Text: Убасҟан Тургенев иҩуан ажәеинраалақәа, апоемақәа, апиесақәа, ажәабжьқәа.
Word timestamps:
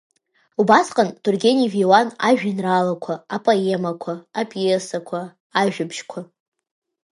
Убасҟан 0.59 1.09
Тургенев 1.23 1.73
иҩуан 1.81 2.07
ажәеинраалақәа, 2.27 3.13
апоемақәа, 3.35 4.13
апиесақәа, 4.39 5.19
ажәабжьқәа. 5.61 6.19